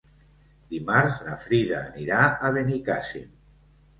[0.69, 3.29] Dimarts na Frida anirà a Benicàssim.